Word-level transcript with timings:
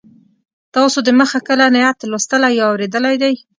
تاسو 0.75 0.97
د 1.07 1.09
مخه 1.19 1.39
کله 1.47 1.65
نعت 1.75 1.97
لوستلی 2.11 2.51
یا 2.59 2.65
اورېدلی 2.69 3.15
دی. 3.21 3.33